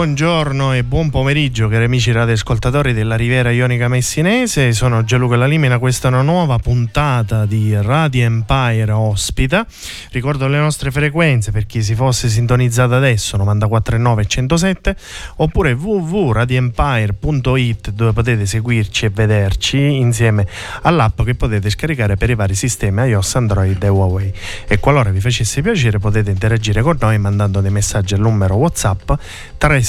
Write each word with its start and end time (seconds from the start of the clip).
Buongiorno 0.00 0.72
e 0.72 0.82
buon 0.82 1.10
pomeriggio 1.10 1.68
cari 1.68 1.84
amici 1.84 2.10
radioascoltatori 2.10 2.94
della 2.94 3.16
Riviera 3.16 3.50
Ionica 3.50 3.86
Messinese, 3.86 4.72
sono 4.72 5.04
Gianluca 5.04 5.36
Lalimena, 5.36 5.78
questa 5.78 6.08
è 6.08 6.10
una 6.10 6.22
nuova 6.22 6.56
puntata 6.56 7.44
di 7.44 7.76
Radio 7.78 8.24
Empire 8.24 8.92
Ospita. 8.92 9.66
Ricordo 10.10 10.48
le 10.48 10.56
nostre 10.56 10.90
frequenze 10.90 11.50
per 11.50 11.66
chi 11.66 11.82
si 11.82 11.94
fosse 11.94 12.30
sintonizzato 12.30 12.94
adesso 12.94 13.36
94.9 13.36 14.20
e 14.20 14.26
107 14.26 14.96
oppure 15.36 15.72
www.radioempire.it 15.72 17.90
dove 17.90 18.14
potete 18.14 18.46
seguirci 18.46 19.04
e 19.04 19.10
vederci 19.10 19.96
insieme 19.96 20.46
all'app 20.80 21.20
che 21.24 21.34
potete 21.34 21.68
scaricare 21.68 22.16
per 22.16 22.30
i 22.30 22.34
vari 22.34 22.54
sistemi 22.54 23.06
iOS, 23.06 23.34
Android 23.34 23.82
e 23.82 23.88
Huawei. 23.88 24.32
E 24.66 24.78
qualora 24.78 25.10
vi 25.10 25.20
facesse 25.20 25.60
piacere 25.60 25.98
potete 25.98 26.30
interagire 26.30 26.80
con 26.80 26.96
noi 26.98 27.18
mandando 27.18 27.60
dei 27.60 27.70
messaggi 27.70 28.14
al 28.14 28.20
numero 28.20 28.54
WhatsApp 28.54 29.10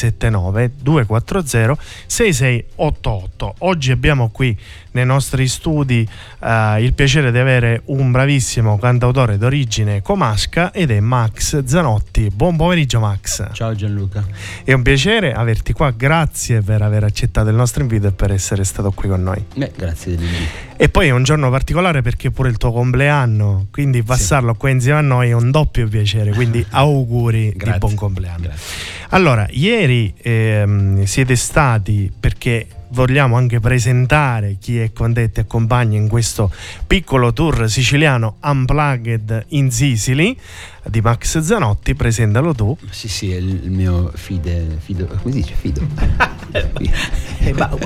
379 0.10 0.72
240 0.82 1.78
6688. 2.06 3.54
Oggi 3.60 3.92
abbiamo 3.92 4.30
qui 4.30 4.58
nei 4.92 5.06
nostri 5.06 5.48
studi 5.48 6.08
eh, 6.44 6.84
il 6.84 6.94
piacere 6.94 7.32
di 7.32 7.38
avere 7.38 7.82
un 7.86 8.12
bravissimo 8.12 8.78
cantautore 8.78 9.38
d'origine 9.38 10.02
comasca 10.02 10.72
ed 10.72 10.92
è 10.92 11.00
Max 11.00 11.64
Zanotti. 11.64 12.30
Buon 12.30 12.58
pomeriggio 12.58 13.00
Max. 13.00 13.52
Ciao 13.54 13.74
Gianluca. 13.76 14.26
È 14.64 14.74
un 14.74 14.82
piacere 14.82 15.34
averti 15.34 15.74
qua, 15.74 15.92
grazie 15.92 16.62
per 16.62 16.82
aver 16.82 17.04
accettato 17.04 17.50
il 17.50 17.56
nostro 17.56 17.82
invito 17.82 18.08
e 18.08 18.12
per 18.12 18.32
essere 18.32 18.64
stato 18.64 18.92
qui 18.92 19.10
con 19.10 19.24
noi. 19.24 19.44
Beh, 19.56 19.72
grazie 19.76 20.16
dell'invito. 20.16 20.70
E 20.76 20.90
poi 20.90 21.08
è 21.08 21.12
un 21.12 21.24
giorno 21.24 21.50
particolare 21.52 22.02
perché 22.02 22.30
è 22.30 22.32
pure 22.32 22.50
il 22.50 22.58
tuo 22.58 22.72
compleanno, 22.72 23.68
quindi 23.72 24.02
passarlo 24.02 24.56
qua 24.56 24.70
insieme 24.70 24.98
a 24.98 25.02
noi 25.02 25.30
è 25.30 25.34
un 25.34 25.52
doppio 25.52 25.88
piacere, 25.88 26.32
quindi 26.32 26.66
auguri 26.72 27.54
di 27.56 27.74
buon 27.78 27.94
compleanno. 27.94 28.46
Grazie. 28.48 29.00
Allora, 29.10 29.46
ieri 29.52 30.14
ehm, 30.18 31.04
siete 31.04 31.36
stati 31.36 32.12
perché 32.18 32.66
vogliamo 32.92 33.36
anche 33.36 33.60
presentare 33.60 34.58
chi 34.60 34.80
è 34.80 34.92
con 34.94 35.14
te 35.14 35.24
e 35.24 35.32
ti 35.32 35.40
accompagna 35.40 35.98
in 35.98 36.08
questo 36.08 36.52
piccolo 36.88 37.34
tour 37.34 37.70
siciliano 37.70 38.38
Unplugged 38.42 39.46
in 39.50 39.72
Sicily 39.72 40.38
di 40.84 41.02
Max 41.02 41.40
Zanotti, 41.40 41.94
presentalo 41.94 42.54
tu. 42.54 42.76
Sì, 42.90 43.08
sì, 43.08 43.32
è 43.32 43.38
il 43.38 43.70
mio 43.70 44.12
fide, 44.16 44.78
fido, 44.80 45.06
come 45.06 45.32
si 45.32 45.42
dice? 45.42 45.54
Fido. 45.54 46.40
Eh, 46.54 46.70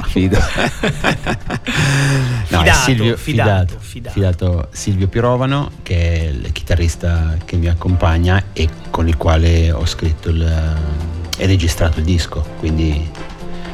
fido. 0.08 0.40
no, 0.40 0.46
è 2.62 2.64
Fidato, 2.64 2.80
Silvio, 2.80 3.16
fidato, 3.16 3.18
fidato, 3.18 3.78
fidato. 3.80 4.14
fidato 4.14 4.68
Silvio 4.72 5.08
Pirovano, 5.08 5.70
che 5.84 5.96
è 5.96 6.24
il 6.30 6.52
chitarrista 6.52 7.38
che 7.46 7.58
mi 7.58 7.68
accompagna 7.68 8.46
e 8.54 8.68
con 8.90 9.08
il 9.08 9.18
quale 9.18 9.72
ho 9.72 9.86
scritto 9.86 10.30
il, 10.30 10.76
e 11.38 11.46
registrato 11.46 12.00
il 12.00 12.06
disco. 12.06 12.44
Quindi 12.58 13.08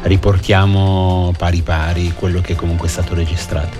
riportiamo 0.04 1.34
pari 1.38 1.62
pari 1.62 2.14
quello 2.14 2.42
che 2.42 2.56
comunque 2.56 2.88
è 2.88 2.92
stato 2.92 3.14
registrato. 3.14 3.78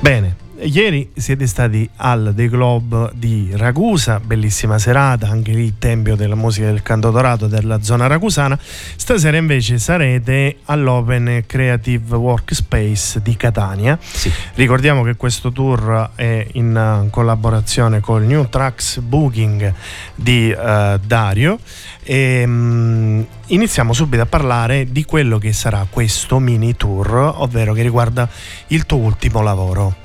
Bene, 0.00 0.39
ieri 0.62 1.10
siete 1.14 1.46
stati 1.46 1.88
al 1.96 2.32
The 2.34 2.48
Globe 2.48 3.10
di 3.14 3.50
Ragusa, 3.54 4.20
bellissima 4.20 4.78
serata, 4.78 5.28
anche 5.28 5.52
lì 5.52 5.78
tempio 5.78 6.16
della 6.16 6.34
musica 6.34 6.66
del 6.66 6.82
canto 6.82 7.10
dorato 7.10 7.46
della 7.46 7.82
zona 7.82 8.06
ragusana. 8.06 8.58
Stasera 8.60 9.36
invece 9.36 9.78
sarete 9.78 10.58
all'Open 10.66 11.44
Creative 11.46 12.16
Workspace 12.16 13.20
di 13.22 13.36
Catania. 13.36 13.98
Sì. 14.00 14.30
Ricordiamo 14.54 15.02
che 15.02 15.16
questo 15.16 15.52
tour 15.52 16.10
è 16.14 16.46
in 16.52 17.08
collaborazione 17.10 18.00
col 18.00 18.24
New 18.24 18.48
Tracks 18.48 18.98
Booking 18.98 19.72
di 20.14 20.50
eh, 20.50 21.00
Dario 21.04 21.58
e 22.02 22.44
mm, 22.46 23.22
iniziamo 23.46 23.92
subito 23.92 24.22
a 24.22 24.26
parlare 24.26 24.90
di 24.90 25.04
quello 25.04 25.38
che 25.38 25.52
sarà 25.52 25.86
questo 25.88 26.38
mini 26.38 26.76
tour, 26.76 27.34
ovvero 27.36 27.72
che 27.72 27.82
riguarda 27.82 28.28
il 28.68 28.86
tuo 28.86 28.98
ultimo 28.98 29.42
lavoro. 29.42 29.99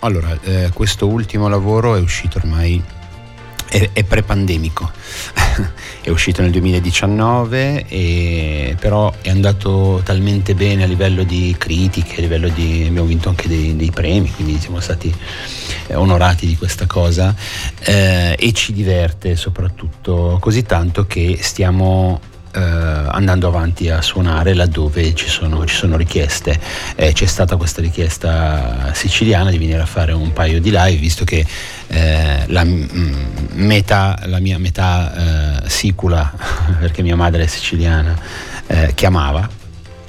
Allora, 0.00 0.38
eh, 0.42 0.70
questo 0.72 1.08
ultimo 1.08 1.48
lavoro 1.48 1.96
è 1.96 2.00
uscito 2.00 2.38
ormai, 2.38 2.80
è, 3.68 3.90
è 3.92 4.04
pre-pandemico, 4.04 4.90
è 6.02 6.08
uscito 6.08 6.40
nel 6.40 6.52
2019, 6.52 7.86
e, 7.88 8.76
però 8.78 9.12
è 9.20 9.28
andato 9.28 10.00
talmente 10.04 10.54
bene 10.54 10.84
a 10.84 10.86
livello 10.86 11.24
di 11.24 11.52
critiche, 11.58 12.18
a 12.18 12.20
livello 12.20 12.48
di... 12.48 12.84
abbiamo 12.86 13.08
vinto 13.08 13.28
anche 13.28 13.48
dei, 13.48 13.74
dei 13.74 13.90
premi, 13.90 14.30
quindi 14.30 14.58
siamo 14.60 14.78
stati 14.78 15.12
eh, 15.88 15.94
onorati 15.96 16.46
di 16.46 16.56
questa 16.56 16.86
cosa 16.86 17.34
eh, 17.80 18.36
e 18.38 18.52
ci 18.52 18.72
diverte 18.72 19.34
soprattutto 19.34 20.38
così 20.40 20.62
tanto 20.62 21.06
che 21.06 21.38
stiamo 21.40 22.20
eh, 22.58 23.06
andando 23.10 23.46
avanti 23.46 23.88
a 23.88 24.02
suonare 24.02 24.52
laddove 24.52 25.14
ci 25.14 25.28
sono, 25.28 25.64
ci 25.64 25.76
sono 25.76 25.96
richieste. 25.96 26.58
Eh, 26.96 27.12
c'è 27.12 27.26
stata 27.26 27.56
questa 27.56 27.80
richiesta 27.80 28.90
siciliana 28.94 29.50
di 29.50 29.58
venire 29.58 29.80
a 29.80 29.86
fare 29.86 30.12
un 30.12 30.32
paio 30.32 30.60
di 30.60 30.70
live, 30.70 30.96
visto 30.96 31.24
che 31.24 31.46
eh, 31.86 32.44
la, 32.46 32.64
mm, 32.64 33.14
metà, 33.52 34.18
la 34.24 34.40
mia 34.40 34.58
metà 34.58 35.62
eh, 35.62 35.68
sicula, 35.68 36.32
perché 36.80 37.02
mia 37.02 37.16
madre 37.16 37.44
è 37.44 37.46
siciliana, 37.46 38.18
eh, 38.66 38.92
chiamava 38.94 39.48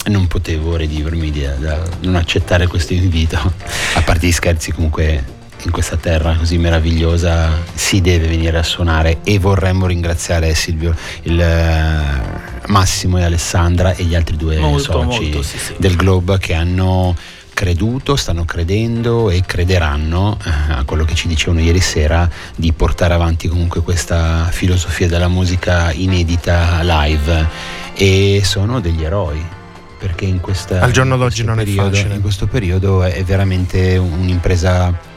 non 0.06 0.26
potevo 0.26 0.76
redivermi 0.76 1.30
da, 1.30 1.52
da 1.56 1.84
non 2.02 2.16
accettare 2.16 2.66
questo 2.66 2.94
invito. 2.94 3.38
A 3.94 4.02
parte 4.02 4.26
gli 4.26 4.32
scherzi, 4.32 4.72
comunque 4.72 5.38
in 5.64 5.72
questa 5.72 5.98
terra 5.98 6.36
così 6.36 6.58
meravigliosa 6.58 7.58
si 7.74 8.02
deve 8.02 8.28
venire 8.28 8.58
a 8.58 8.64
suonare 8.64 9.20
e 9.24 9.40
vorremmo 9.40 9.88
ringraziare 9.88 10.54
Silvio, 10.54 10.96
il, 11.24 11.38
uh, 11.38 12.72
Massimo 12.72 13.18
e 13.18 13.24
Alessandra 13.24 13.94
e 13.94 14.04
gli 14.04 14.16
altri 14.16 14.38
due 14.38 14.58
molto, 14.58 14.92
soci 14.92 15.22
molto, 15.22 15.42
sì, 15.42 15.58
sì. 15.58 15.76
del 15.78 15.96
Globe 15.96 16.38
che 16.38 16.54
hanno 16.54 17.16
creduto, 17.54 18.16
stanno 18.16 18.46
credendo 18.46 19.30
e 19.30 19.44
crederanno 19.46 20.38
uh, 20.42 20.50
a 20.72 20.84
quello 20.86 21.04
che 21.04 21.16
ci 21.16 21.28
dicevano 21.28 21.60
ieri 21.60 21.82
sera 21.82 22.30
di 22.56 22.72
portare 22.72 23.14
avanti 23.14 23.48
comunque 23.48 23.82
questa 23.82 24.48
filosofia 24.52 25.08
della 25.08 25.28
musica 25.28 25.92
inedita 25.92 26.80
live 26.82 27.48
e 27.96 28.42
sono 28.46 28.80
degli 28.80 29.04
eroi 29.04 29.58
perché 30.00 30.24
in 30.24 30.40
questa, 30.40 30.80
al 30.80 30.92
giorno 30.92 31.18
d'oggi 31.18 31.44
non 31.44 31.58
periodo, 31.58 31.90
è 31.90 31.92
facile 31.92 32.16
in 32.16 32.22
questo 32.22 32.48
periodo 32.48 33.04
è 33.04 33.22
veramente 33.26 33.98
un'impresa 33.98 35.09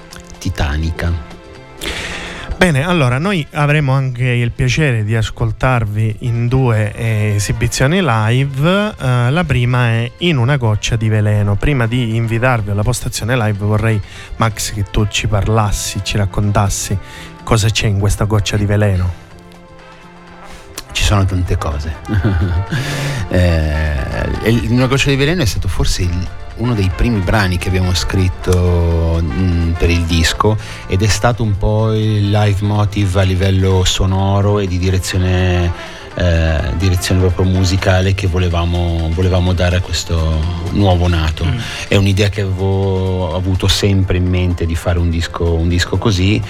titanica 0.42 1.30
Bene, 2.56 2.84
allora 2.84 3.18
noi 3.18 3.44
avremo 3.52 3.92
anche 3.92 4.24
il 4.24 4.52
piacere 4.52 5.02
di 5.02 5.16
ascoltarvi 5.16 6.18
in 6.20 6.46
due 6.46 6.92
esibizioni 7.34 8.00
live. 8.00 8.94
Uh, 8.98 9.30
la 9.30 9.42
prima 9.44 9.88
è 9.88 10.12
In 10.18 10.36
una 10.36 10.56
goccia 10.56 10.94
di 10.94 11.08
veleno. 11.08 11.56
Prima 11.56 11.88
di 11.88 12.14
invitarvi 12.14 12.70
alla 12.70 12.84
postazione 12.84 13.34
live 13.36 13.58
vorrei, 13.58 14.00
Max, 14.36 14.74
che 14.74 14.84
tu 14.92 15.08
ci 15.08 15.26
parlassi, 15.26 16.04
ci 16.04 16.16
raccontassi 16.16 16.96
cosa 17.42 17.68
c'è 17.68 17.88
in 17.88 17.98
questa 17.98 18.26
goccia 18.26 18.56
di 18.56 18.64
veleno. 18.64 19.12
Ci 20.92 21.02
sono 21.02 21.24
tante 21.24 21.58
cose. 21.58 21.96
eh, 23.28 24.50
in 24.50 24.70
una 24.70 24.86
goccia 24.86 25.10
di 25.10 25.16
veleno 25.16 25.42
è 25.42 25.46
stato 25.46 25.66
forse 25.66 26.02
il 26.02 26.28
uno 26.62 26.74
dei 26.74 26.90
primi 26.94 27.18
brani 27.18 27.58
che 27.58 27.68
abbiamo 27.68 27.92
scritto 27.92 29.20
mh, 29.20 29.26
mm, 29.26 29.70
per 29.72 29.90
il 29.90 30.04
disco 30.04 30.56
ed 30.86 31.02
è 31.02 31.08
stato 31.08 31.42
un 31.42 31.58
po' 31.58 31.92
il 31.92 32.30
live 32.30 32.64
motive 32.64 33.20
a 33.20 33.24
livello 33.24 33.82
sonoro 33.84 34.60
e 34.60 34.68
di 34.68 34.78
direzione, 34.78 35.72
eh, 36.14 36.60
direzione 36.78 37.20
proprio 37.20 37.46
musicale 37.46 38.14
che 38.14 38.28
volevamo, 38.28 39.10
volevamo, 39.12 39.52
dare 39.52 39.76
a 39.76 39.80
questo 39.80 40.40
nuovo 40.70 41.08
nato. 41.08 41.44
Mm. 41.44 41.58
È 41.88 41.96
un'idea 41.96 42.28
che 42.28 42.42
avevo 42.42 43.34
avuto 43.34 43.66
sempre 43.66 44.18
in 44.18 44.28
mente 44.28 44.64
di 44.64 44.76
fare 44.76 45.00
un 45.00 45.10
disco, 45.10 45.52
un 45.52 45.68
disco 45.68 45.98
così 45.98 46.40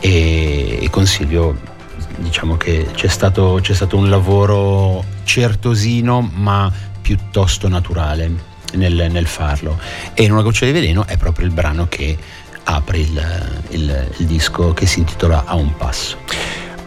e, 0.00 0.78
e 0.82 0.90
consiglio 0.90 1.78
diciamo 2.16 2.56
che 2.56 2.88
c'è 2.92 3.08
stato, 3.08 3.60
c'è 3.62 3.72
stato 3.72 3.96
un 3.96 4.10
lavoro 4.10 5.04
certosino 5.22 6.28
ma 6.34 6.70
piuttosto 7.00 7.68
naturale 7.68 8.49
nel, 8.72 9.08
nel, 9.10 9.26
farlo. 9.26 9.78
E 10.14 10.22
in 10.22 10.32
una 10.32 10.42
goccia 10.42 10.64
di 10.64 10.72
veleno 10.72 11.06
è 11.06 11.16
proprio 11.16 11.46
il 11.46 11.52
brano 11.52 11.86
che 11.88 12.16
apre 12.64 12.98
il, 12.98 13.60
il, 13.70 14.10
il 14.18 14.26
disco 14.26 14.72
che 14.72 14.86
si 14.86 15.00
intitola 15.00 15.44
A 15.46 15.54
un 15.54 15.76
passo. 15.76 16.16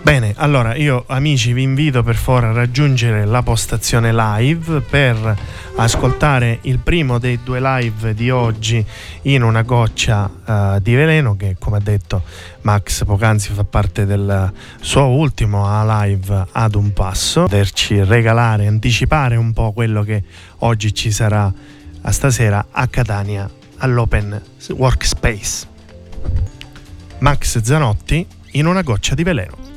Bene, 0.03 0.33
allora 0.35 0.75
io 0.75 1.05
amici 1.07 1.53
vi 1.53 1.61
invito 1.61 2.03
per 2.03 2.15
favore 2.15 2.47
a 2.47 2.51
raggiungere 2.51 3.23
la 3.23 3.41
postazione 3.41 4.11
live 4.13 4.81
per 4.81 5.37
ascoltare 5.77 6.59
il 6.63 6.79
primo 6.79 7.19
dei 7.19 7.39
due 7.41 7.61
live 7.61 8.13
di 8.13 8.29
oggi 8.29 8.85
in 9.21 9.43
una 9.43 9.61
goccia 9.61 10.29
uh, 10.43 10.79
di 10.81 10.93
veleno 10.93 11.37
che 11.37 11.55
come 11.57 11.77
ha 11.77 11.79
detto 11.79 12.21
Max 12.63 13.05
poc'anzi 13.05 13.53
fa 13.53 13.63
parte 13.63 14.05
del 14.05 14.51
suo 14.81 15.07
ultimo 15.07 15.67
a 15.67 16.03
live 16.03 16.47
ad 16.51 16.75
un 16.75 16.91
passo, 16.91 17.43
poterci 17.43 18.03
regalare, 18.03 18.67
anticipare 18.67 19.37
un 19.37 19.53
po' 19.53 19.71
quello 19.71 20.03
che 20.03 20.21
oggi 20.59 20.93
ci 20.93 21.11
sarà 21.11 21.49
a 22.03 22.11
stasera 22.11 22.67
a 22.71 22.87
Catania 22.87 23.49
all'Open 23.77 24.41
Workspace. 24.69 25.67
Max 27.19 27.61
Zanotti 27.61 28.25
in 28.51 28.65
una 28.65 28.81
goccia 28.81 29.15
di 29.15 29.23
veleno. 29.23 29.72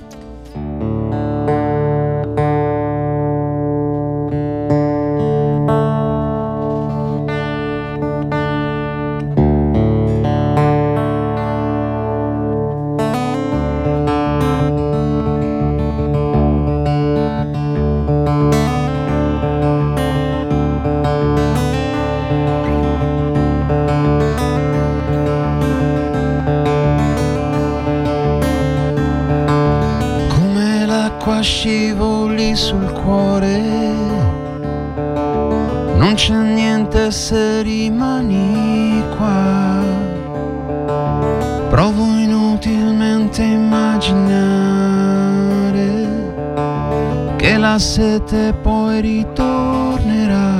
Sete 48.26 48.52
poi 48.60 49.00
ritornerà, 49.00 50.50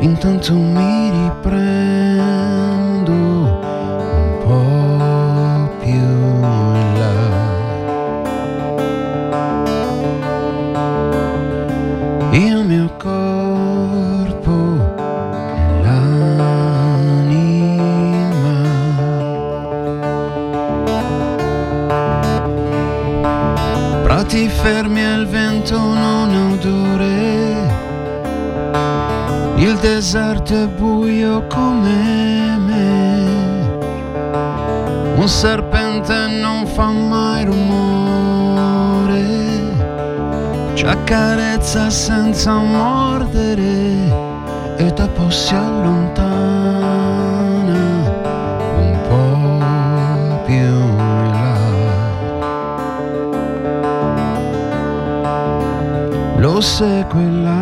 intanto 0.00 0.52
mi 0.54 1.01
Prati 24.22 24.48
fermi 24.48 25.04
al 25.04 25.26
vento 25.26 25.76
non 25.76 26.30
Il 29.56 29.76
deserto 29.78 30.54
è 30.54 30.68
buio 30.68 31.44
come 31.48 32.56
me. 32.56 33.80
Un 35.16 35.28
serpente 35.28 36.28
non 36.40 36.68
fa 36.68 36.92
mai 36.92 37.46
rumore. 37.46 39.24
Ci 40.74 40.84
accarezza 40.84 41.90
senza 41.90 42.58
mordere 42.58 44.06
e 44.76 44.92
dopo 44.94 45.30
si 45.30 45.52
allontana 45.52 46.11
fosse 56.62 57.04
quella 57.08 57.61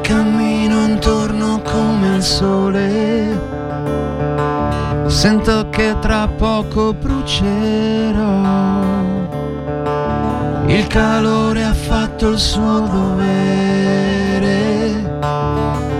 cammino 0.00 0.86
intorno 0.86 1.60
come 1.62 2.16
il 2.16 2.22
sole. 2.22 3.56
Sento 5.06 5.68
che 5.70 5.96
tra 6.00 6.28
poco 6.28 6.92
brucerò. 6.92 8.36
Il 10.66 10.86
calore 10.86 11.64
ha 11.64 11.72
fatto 11.72 12.28
il 12.28 12.38
suo 12.38 12.80
dovere. 12.80 13.88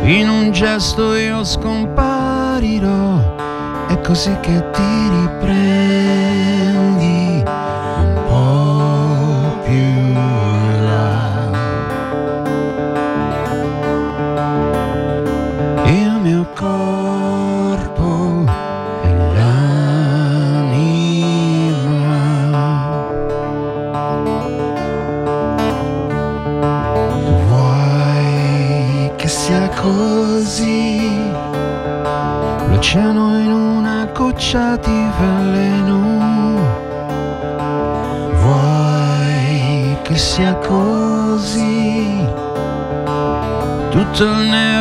In 0.03 0.29
un 0.29 0.51
gesto 0.53 1.15
io 1.15 1.43
scomparirò. 1.45 3.37
È 3.89 4.01
così 4.01 4.37
che 4.41 4.71
ti 4.71 5.09
riprendo. 5.09 5.78
goccia 34.39 34.77
di 34.77 35.11
veleno. 35.19 36.61
Vuoi 38.41 39.97
che 40.03 40.17
sia 40.17 40.55
così? 40.55 42.25
Tutto 43.91 44.23
il 44.23 44.49
nero 44.49 44.78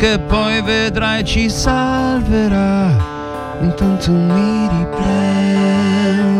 che 0.00 0.18
poi 0.18 0.62
vedrai 0.62 1.22
ci 1.22 1.50
salverà, 1.50 2.96
intanto 3.60 4.10
mi 4.10 4.66
riprendo. 4.66 6.39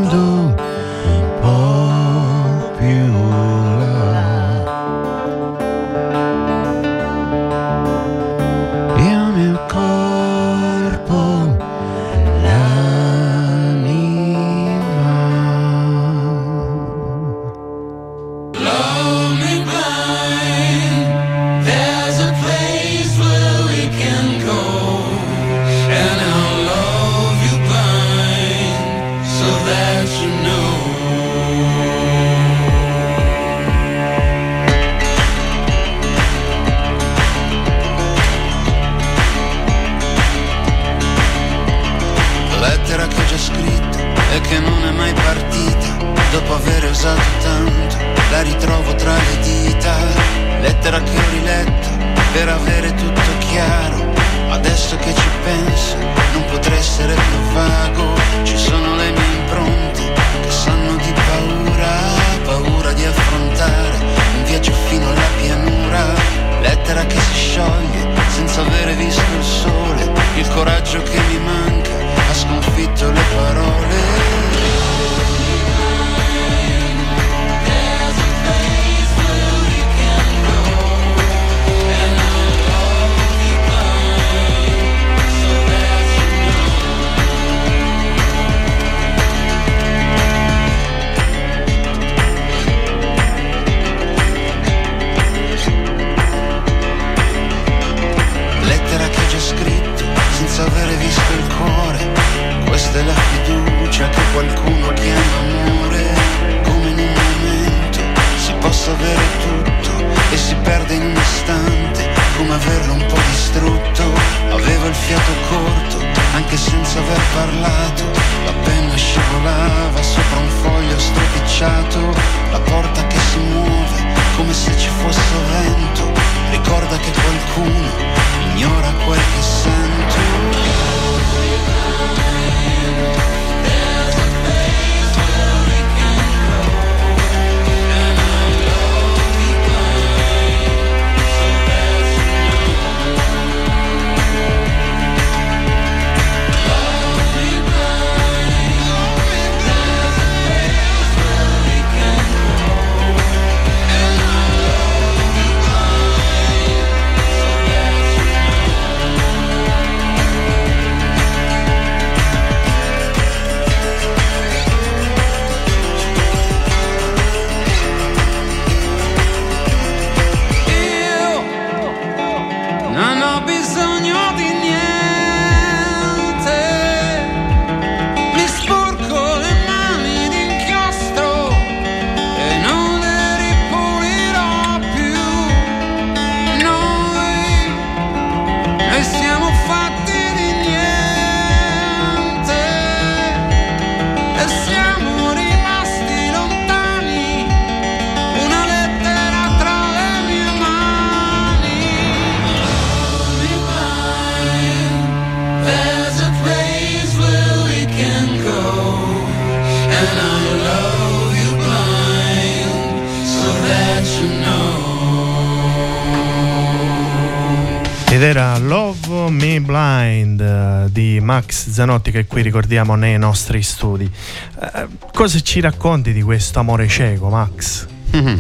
Di 221.20 221.24
Max 221.24 221.68
Zanotti 221.68 222.10
che 222.10 222.26
qui 222.26 222.42
ricordiamo 222.42 222.94
nei 222.96 223.18
nostri 223.18 223.62
studi. 223.62 224.10
Uh, 224.56 224.88
cosa 225.12 225.38
ci 225.40 225.60
racconti 225.60 226.12
di 226.12 226.22
questo 226.22 226.58
amore 226.58 226.88
cieco, 226.88 227.28
Max? 227.28 227.86
Mm-hmm. 228.16 228.38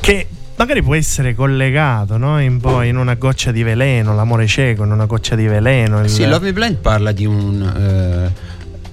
Che 0.00 0.26
magari 0.56 0.82
può 0.82 0.94
essere 0.94 1.34
collegato 1.34 2.16
no? 2.16 2.40
in, 2.40 2.60
in, 2.84 2.96
una 2.96 3.14
goccia 3.14 3.52
di 3.52 3.62
veleno, 3.62 4.14
l'amore 4.14 4.46
cieco 4.46 4.84
in 4.84 4.90
una 4.90 5.04
goccia 5.04 5.36
di 5.36 5.46
veleno. 5.46 6.00
Il... 6.00 6.08
Sì, 6.08 6.26
Love 6.26 6.46
Me 6.46 6.52
Blind 6.52 6.76
parla 6.76 7.12
di 7.12 7.26
un 7.26 8.32
uh, 8.32 8.40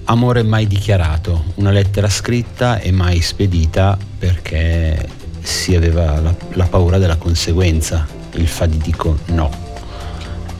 amore 0.04 0.42
mai 0.42 0.66
dichiarato, 0.66 1.46
una 1.56 1.70
lettera 1.70 2.08
scritta 2.08 2.78
e 2.78 2.92
mai 2.92 3.20
spedita 3.20 3.96
perché 4.18 5.08
si 5.40 5.74
aveva 5.74 6.20
la, 6.20 6.34
la 6.52 6.64
paura 6.66 6.98
della 6.98 7.16
conseguenza 7.16 8.06
il 8.32 8.46
fatidico 8.46 9.18
no. 9.26 9.65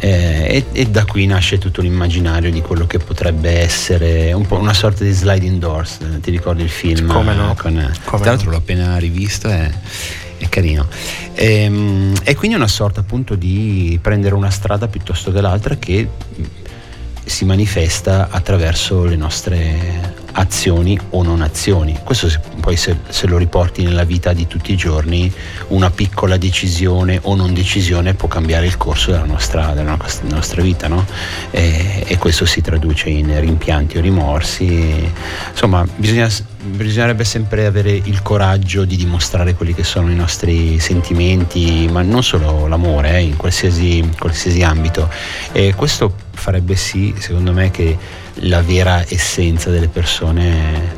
Eh, 0.07 0.65
e, 0.73 0.81
e, 0.81 0.87
da 0.87 1.05
qui 1.05 1.27
nasce 1.27 1.59
tutto 1.59 1.81
l'immaginario 1.81 2.53
di 2.53 2.61
quello 2.61 2.87
che 2.87 2.99
potrebbe 2.99 3.59
essere 3.59 4.33
un 4.33 4.47
po' 4.47 4.57
una 4.57 4.73
sorta 4.73 5.03
di 5.03 5.11
sliding 5.11 5.59
doors. 5.59 5.99
Ti 6.21 6.31
ricordi 6.31 6.63
il 6.63 6.69
film? 6.69 7.09
Come 7.09 7.35
no? 7.35 7.57
Con, 7.59 7.73
Come 8.05 8.23
tra 8.23 8.31
l'altro 8.31 8.47
no. 8.47 8.53
l'ho 8.53 8.59
appena 8.59 8.97
rivisto 8.99 9.49
e 9.49 9.69
è 10.39 10.49
carino. 10.49 10.87
E, 11.35 11.63
ehm, 11.63 12.15
e, 12.23 12.37
quindi 12.37 12.57
una 12.57 12.69
sorta 12.69 13.01
appunto 13.01 13.35
di 13.35 13.99
prendere 14.01 14.37
una 14.37 14.51
strada 14.51 14.87
piuttosto 14.87 15.33
che 15.33 15.41
l'altra 15.41 15.75
che 15.75 16.09
si 17.25 17.45
manifesta 17.45 18.29
attraverso 18.31 19.05
le 19.07 19.17
nostre 19.17 20.15
azioni 20.37 20.99
o 21.11 21.23
non 21.23 21.43
azioni. 21.43 21.99
Questo 22.03 22.29
se, 22.29 22.41
poi 22.61 22.77
se, 22.77 22.97
se, 23.09 23.27
lo 23.27 23.39
riporti 23.39 23.83
nella 23.83 24.05
vita 24.05 24.33
di 24.33 24.47
tutti 24.47 24.73
i 24.73 24.77
giorni, 24.77 25.33
una 25.69 25.91
piccola 25.91 26.37
decisione 26.37 27.19
o 27.23 27.35
non 27.35 27.55
decisione 27.55 28.15
può 28.15 28.29
cambiare 28.29 28.67
il 28.67 28.77
corso 28.77 29.11
della 29.11 29.25
nostra, 29.25 29.73
della 29.73 29.97
nostra 30.23 30.63
vita, 30.63 30.89
no? 30.89 31.05
e, 31.51 32.05
e, 32.07 32.19
questo 32.19 32.45
si 32.45 32.61
traduce 32.61 33.09
in 33.09 33.39
rimpianti 33.39 33.99
o 33.99 34.01
rimorsi. 34.01 35.11
Insomma, 35.51 35.87
bisogna, 35.97 36.29
bisognerebbe 36.63 37.25
sempre 37.25 37.67
avere 37.67 37.91
il 37.91 38.23
coraggio 38.23 38.85
di 38.85 38.97
dimostrare 38.97 39.55
quelli 39.55 39.75
che 39.75 39.85
sono 39.85 40.11
i 40.11 40.15
nostri 40.15 40.79
sentimenti, 40.79 41.89
ma 41.91 42.03
non 42.03 42.23
solo 42.23 42.67
l'amore, 42.67 43.17
eh, 43.17 43.21
in 43.21 43.37
qualsiasi, 43.37 44.09
qualsiasi 44.19 44.63
ambito. 44.63 45.09
E 45.53 45.75
questo 45.75 46.25
farebbe 46.37 46.77
sì, 46.77 47.15
secondo 47.19 47.53
me, 47.53 47.71
che 47.71 47.97
la 48.41 48.63
vera 48.63 49.05
essenza 49.09 49.71
delle 49.71 49.89
persone 49.89 50.95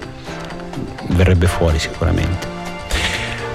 verrebbe 1.09 1.47
fuori 1.47 1.79
sicuramente. 1.79 2.57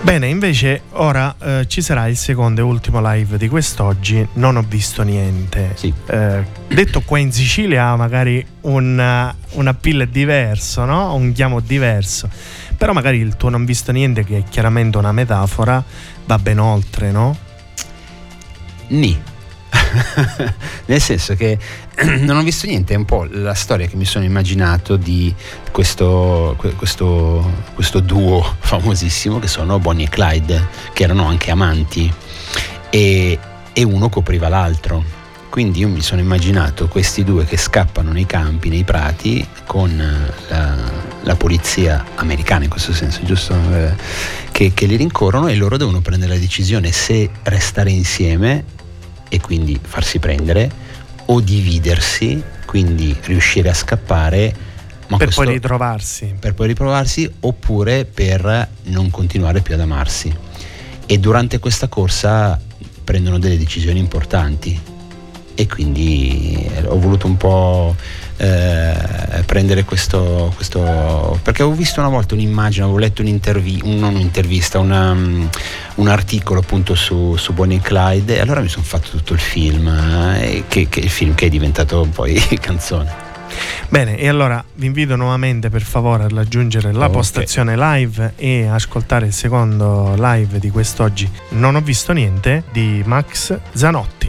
Bene, 0.04 0.28
invece 0.28 0.82
ora 0.91 1.34
eh, 1.41 1.65
ci 1.67 1.82
sarà 1.82 2.08
il 2.08 2.17
secondo 2.17 2.60
e 2.60 2.63
ultimo 2.65 3.00
live 3.02 3.38
di 3.38 3.48
quest'oggi, 3.48 4.28
non 4.34 4.58
ho 4.58 4.65
visto 4.67 5.02
niente. 5.02 5.72
Sì. 5.76 5.93
Eh, 6.08 6.43
detto 6.67 7.00
qua 7.06 7.19
in 7.19 7.32
Sicilia 7.32 7.86
ha 7.86 7.96
magari 7.96 8.46
un, 8.62 9.34
un 9.52 9.67
appeal 9.67 10.10
diverso, 10.10 10.84
no? 10.84 11.15
un 11.15 11.32
chiamo 11.32 11.62
diverso, 11.62 12.30
però 12.78 12.91
magari 12.91 13.19
il 13.19 13.38
tuo 13.38 13.48
non 13.48 13.63
visto 13.63 13.93
niente, 13.93 14.26
che 14.26 14.39
è 14.39 14.43
chiaramente 14.43 14.98
una 14.98 15.13
metafora, 15.13 15.82
va 16.26 16.38
ben 16.38 16.60
oltre, 16.60 17.12
no? 17.12 17.38
Ni. 18.88 19.17
Nel 20.86 21.01
senso 21.01 21.36
che 21.36 21.58
non 22.19 22.38
ho 22.38 22.43
visto 22.43 22.67
niente, 22.67 22.93
è 22.93 22.97
un 22.97 23.06
po' 23.06 23.27
la 23.29 23.53
storia 23.53 23.88
che 23.88 23.95
mi 23.95 24.06
sono 24.06 24.25
immaginato 24.25 24.95
di 24.95 25.34
questo, 25.71 26.56
questo, 26.77 27.51
questo 27.73 27.99
duo 27.99 28.43
famosissimo 28.60 29.39
che 29.39 29.47
sono 29.47 29.79
Bonnie 29.79 30.06
e 30.06 30.10
Clyde, 30.10 30.67
che 30.93 31.03
erano 31.03 31.25
anche 31.25 31.51
amanti 31.51 32.12
e, 32.89 33.39
e 33.71 33.84
uno 33.84 34.10
copriva 34.10 34.49
l'altro. 34.49 35.21
Quindi 35.49 35.82
io 35.82 35.88
mi 35.88 36.01
sono 36.01 36.19
immaginato 36.19 36.88
questi 36.88 37.23
due 37.23 37.45
che 37.45 37.58
scappano 37.58 38.12
nei 38.12 38.25
campi, 38.25 38.69
nei 38.69 38.84
prati, 38.84 39.47
con 39.67 39.95
la, 40.47 40.75
la 41.21 41.36
polizia 41.36 42.03
americana 42.15 42.63
in 42.63 42.71
questo 42.71 42.91
senso, 42.91 43.19
giusto? 43.23 43.53
Eh, 43.71 43.93
che, 44.51 44.71
che 44.73 44.88
li 44.88 44.95
rincorrono 44.95 45.49
e 45.49 45.56
loro 45.56 45.77
devono 45.77 46.01
prendere 46.01 46.34
la 46.34 46.39
decisione 46.39 46.91
se 46.91 47.29
restare 47.43 47.91
insieme 47.91 48.82
e 49.34 49.41
quindi 49.41 49.80
farsi 49.82 50.19
prendere 50.19 50.69
o 51.26 51.41
dividersi, 51.41 52.39
quindi 52.67 53.17
riuscire 53.24 53.67
a 53.67 53.74
scappare. 53.74 54.56
Ma 55.08 55.17
per 55.17 55.34
poi 55.34 55.54
ritrovarsi. 55.54 56.36
Per 56.39 56.54
poi 56.54 56.67
ritrovarsi 56.67 57.28
oppure 57.39 58.06
per 58.06 58.69
non 58.84 59.10
continuare 59.10 59.62
più 59.62 59.74
ad 59.74 59.80
amarsi. 59.80 60.32
E 61.08 61.17
durante 61.17 61.58
questa 61.58 61.88
corsa 61.88 62.62
prendono 63.04 63.39
delle 63.39 63.58
decisioni 63.58 63.98
importanti 63.98 64.80
e 65.56 65.67
quindi 65.67 66.69
ho 66.86 67.00
voluto 67.00 67.26
un 67.26 67.36
po' 67.36 67.96
eh, 68.38 69.43
prendere 69.46 69.84
questo, 69.84 70.52
questo, 70.56 71.39
perché 71.41 71.62
avevo 71.62 71.78
visto 71.78 72.00
una 72.00 72.10
volta 72.10 72.34
un'immagine, 72.34 72.84
avevo 72.84 73.00
letto 73.00 73.22
un'intervista, 73.22 73.86
un, 73.86 74.00
non 74.00 74.15
un'intervista, 74.15 74.80
una, 74.80 75.12
um, 75.12 75.50
un 75.96 76.08
articolo 76.08 76.60
appunto 76.60 76.96
su, 76.96 77.36
su, 77.36 77.54
Bonnie 77.54 77.80
Clyde 77.80 78.38
e 78.38 78.39
allora 78.39 78.62
mi 78.62 78.69
sono 78.69 78.84
fatto 78.84 79.10
tutto 79.10 79.34
il 79.34 79.39
film, 79.39 79.88
eh, 79.88 80.63
che, 80.67 80.88
che 80.89 81.00
il 81.00 81.10
film 81.10 81.36
che 81.36 81.46
è 81.46 81.50
diventato 81.50 82.08
poi 82.12 82.34
canzone. 82.60 83.32
Bene, 83.89 84.17
e 84.17 84.28
allora 84.28 84.63
vi 84.76 84.88
invito 84.88 85.15
nuovamente 85.15 85.69
per 85.69 85.84
favore 85.84 86.24
ad 86.24 86.38
aggiungere 86.38 86.91
la 86.91 87.06
okay. 87.06 87.12
postazione 87.12 87.76
live 87.78 88.34
e 88.36 88.65
ascoltare 88.65 89.28
il 89.28 89.34
secondo 89.34 90.15
live 90.17 90.60
di 90.60 90.69
quest'oggi. 90.69 91.30
Non 91.50 91.76
ho 91.76 91.82
visto 91.82 92.12
niente 92.13 92.63
di 92.72 93.04
Max 93.06 93.58
Zanotti. 93.74 94.22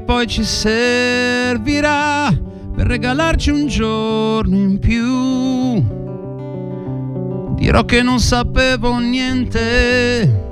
Poi 0.00 0.26
ci 0.26 0.44
servirà 0.44 2.28
per 2.74 2.86
regalarci 2.86 3.50
un 3.50 3.66
giorno 3.66 4.56
in 4.56 4.78
più. 4.78 5.82
Dirò 7.56 7.84
che 7.84 8.02
non 8.02 8.18
sapevo 8.18 8.98
niente 8.98 10.48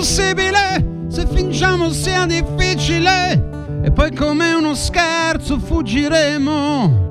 impossibile 0.00 1.04
se 1.08 1.26
fingiamo 1.26 1.90
sia 1.90 2.24
difficile 2.24 3.48
e 3.82 3.90
poi 3.92 4.14
come 4.14 4.54
uno 4.54 4.74
scherzo 4.74 5.58
fuggiremo. 5.58 7.08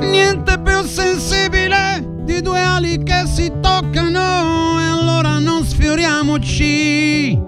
Niente 0.00 0.58
più 0.58 0.82
sensibile 0.82 2.04
di 2.24 2.40
due 2.40 2.60
ali 2.60 3.02
che 3.04 3.22
si 3.26 3.52
toccano 3.60 4.97
allora 5.18 5.38
non 5.40 5.64
sfioriamoci 5.64 7.40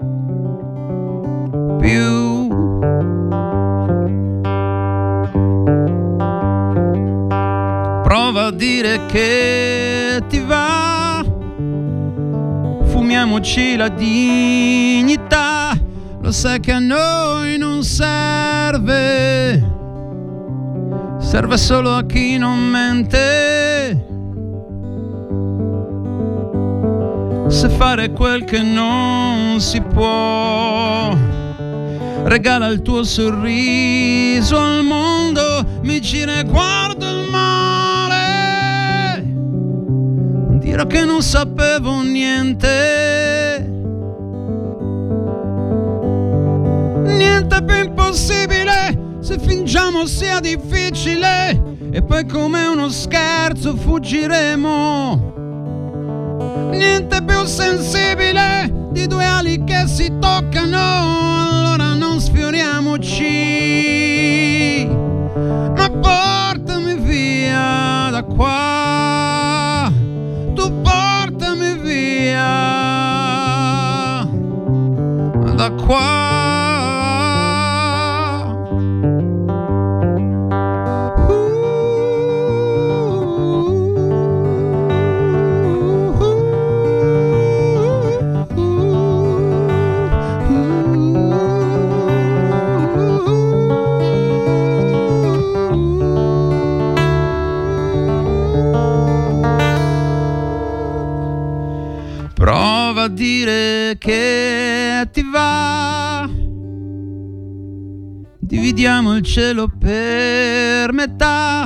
più. 1.79 2.47
Prova 8.03 8.45
a 8.47 8.51
dire 8.51 9.05
che 9.07 10.21
ti 10.27 10.39
va 10.39 11.23
fumiamoci 12.85 13.77
la 13.77 13.87
dignità, 13.87 15.71
lo 16.19 16.31
sai 16.31 16.59
che 16.59 16.73
a 16.73 16.79
noi 16.79 17.57
non 17.57 17.83
serve, 17.83 19.63
serve 21.19 21.57
solo 21.57 21.95
a 21.95 22.03
chi 22.03 22.37
non 22.37 22.59
mente. 22.59 24.10
se 27.51 27.67
fare 27.67 28.11
quel 28.11 28.45
che 28.45 28.61
non 28.61 29.59
si 29.59 29.81
può. 29.81 31.13
Regala 32.23 32.67
il 32.67 32.81
tuo 32.81 33.03
sorriso 33.03 34.57
al 34.57 34.83
mondo, 34.85 35.41
mi 35.81 35.99
gira 35.99 36.39
e 36.39 36.45
guardo 36.45 37.05
il 37.05 37.27
mare. 37.29 39.23
Dirò 40.59 40.85
che 40.85 41.03
non 41.03 41.21
sapevo 41.21 42.01
niente. 42.01 43.69
Niente 47.03 47.63
più 47.63 47.75
impossibile 47.75 49.17
se 49.19 49.37
fingiamo 49.37 50.05
sia 50.05 50.39
difficile. 50.39 51.61
E 51.91 52.01
poi 52.01 52.25
come 52.25 52.65
uno 52.67 52.87
scherzo 52.87 53.75
fuggiremo 53.75 55.40
Niente 56.71 57.23
più 57.23 57.45
sensibile 57.45 58.71
di 58.91 59.07
due 59.07 59.25
ali 59.25 59.63
che 59.63 59.87
si 59.87 60.11
toccano, 60.19 60.77
allora 60.77 61.93
non 61.93 62.19
sfioriamoci. 62.19 63.29
Ma 65.75 65.89
portami 65.89 66.95
via 66.95 68.09
da 68.11 68.23
qua, 68.23 69.91
tu 70.53 70.81
portami 70.81 71.77
via 71.79 72.43
da 75.55 75.71
qua. 75.85 76.40
Dire 103.41 103.97
che 103.97 105.07
ti 105.11 105.23
va. 105.23 106.29
Dividiamo 108.39 109.15
il 109.15 109.23
cielo 109.23 109.67
per 109.67 110.93
metà 110.93 111.63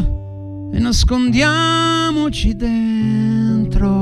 e 0.72 0.80
nascondiamoci 0.80 2.56
dentro. 2.56 3.94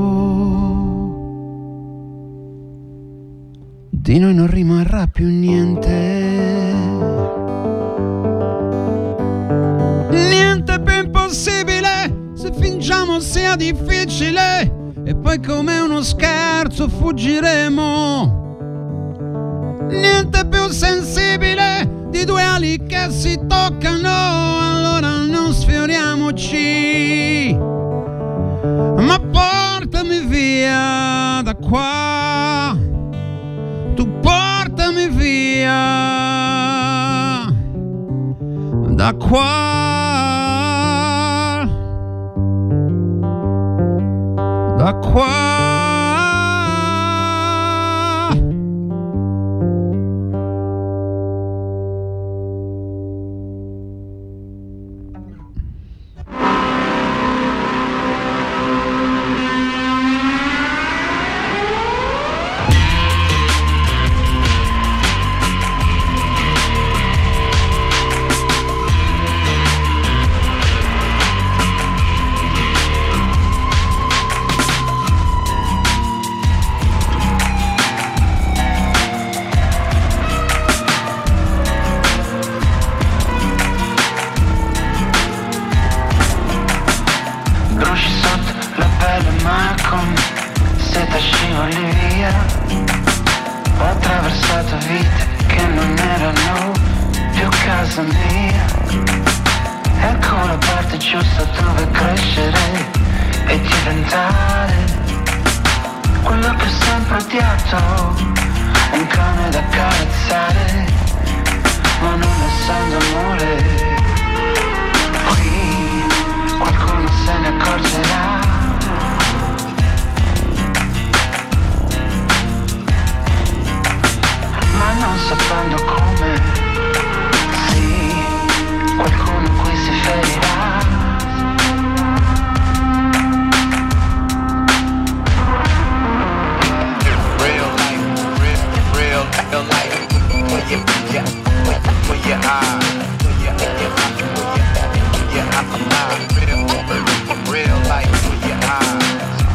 Di 3.89 4.19
noi 4.19 4.35
non 4.35 4.47
rimarrà 4.47 5.07
più 5.07 5.27
niente. 5.27 6.71
Niente 10.11 10.79
più 10.81 10.93
impossibile 11.03 12.31
se 12.35 12.51
fingiamo 12.53 13.19
sia 13.19 13.55
difficile 13.55 14.81
e 15.05 15.15
poi 15.15 15.41
come 15.41 15.79
uno 15.79 16.01
scherzo 16.01 16.87
fuggiremo. 16.87 18.41
Niente 19.89 20.45
più 20.47 20.69
sensibile 20.69 22.07
di 22.09 22.23
due 22.25 22.41
ali 22.41 22.81
che 22.85 23.07
si 23.09 23.37
toccano, 23.47 24.59
allora 24.59 25.25
non 25.25 25.53
sfioriamoci. 25.53 27.57
Ma 28.97 29.19
portami 29.19 30.25
via 30.25 31.41
da 31.43 31.55
qua, 31.55 32.77
tu 33.95 34.19
portami 34.19 35.09
via 35.09 35.71
da 38.95 39.13
qua. 39.15 39.92
Da 44.83 44.91
qua. 44.91 45.52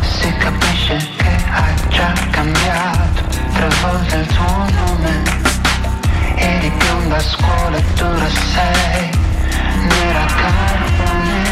Si 0.00 0.36
capisce 0.38 0.96
che 1.16 1.36
hai 1.48 1.74
già 1.90 2.12
cambiato 2.30 3.22
tre 3.52 3.68
volte 3.82 4.16
il 4.16 4.26
tuo 4.26 4.66
nome. 4.80 5.22
Eri 6.34 6.70
bionda 6.70 7.16
a 7.16 7.20
scuola 7.20 7.76
e 7.76 7.84
sei. 8.52 9.10
Nera 9.86 10.24
carbone 10.26 11.42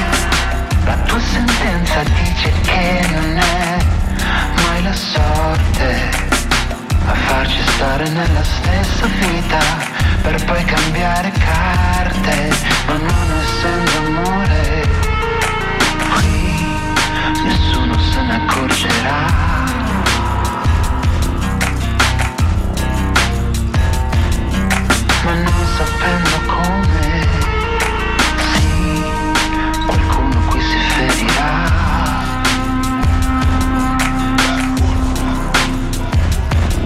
La 0.85 0.96
tua 1.06 1.20
sentenza 1.20 2.02
dice 2.02 2.52
che 2.62 3.06
non 3.12 3.38
è 3.38 3.78
mai 4.62 4.82
la 4.82 4.94
sorte 4.94 6.11
a 7.06 7.14
farci 7.14 7.62
stare 7.66 8.09
nella 8.09 8.42
stessa 8.42 9.06
vita 9.06 9.95
per 10.26 10.44
poi 10.44 10.64
cambiare 10.64 11.30
carte, 11.30 12.50
ma 12.88 12.94
non 12.94 13.40
essendo 13.40 13.96
amore, 14.06 14.88
qui 16.14 16.66
nessuno 17.44 17.96
se 17.96 18.22
ne 18.22 18.34
accorgerà. 18.34 19.34
Ma 25.22 25.32
non 25.32 25.66
sapendo 25.76 26.36
come, 26.48 27.28
sì, 28.50 29.04
qualcuno 29.86 30.40
qui 30.48 30.60
si 30.60 30.78
ferirà. 30.88 31.54